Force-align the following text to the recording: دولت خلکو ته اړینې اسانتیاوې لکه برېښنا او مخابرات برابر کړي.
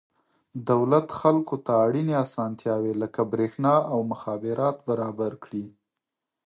دولت 0.69 1.07
خلکو 1.19 1.55
ته 1.65 1.71
اړینې 1.85 2.15
اسانتیاوې 2.25 2.93
لکه 3.01 3.21
برېښنا 3.31 3.75
او 3.91 3.97
مخابرات 4.11 4.77
برابر 4.89 5.31
کړي. 5.43 5.65